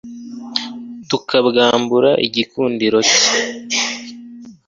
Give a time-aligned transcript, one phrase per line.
[1.09, 3.21] tukambwambura igikundiro cye